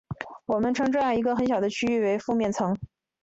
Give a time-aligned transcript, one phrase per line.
[0.47, 2.75] 我们称这样一个很小的区域为附面层。